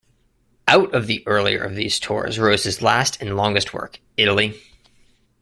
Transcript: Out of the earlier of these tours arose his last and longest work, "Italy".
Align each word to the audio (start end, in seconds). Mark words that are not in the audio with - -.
Out 0.67 0.95
of 0.95 1.05
the 1.05 1.21
earlier 1.27 1.61
of 1.61 1.75
these 1.75 1.99
tours 1.99 2.39
arose 2.39 2.63
his 2.63 2.81
last 2.81 3.21
and 3.21 3.37
longest 3.37 3.71
work, 3.71 3.99
"Italy". 4.17 4.59